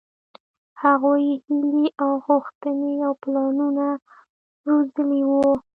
هغوۍ 0.81 1.27
هيلې 1.45 1.87
او 2.03 2.11
غوښتنې 2.25 2.93
او 3.05 3.11
پلانونه 3.21 3.85
روزلي 4.67 5.21
وو. 5.29 5.49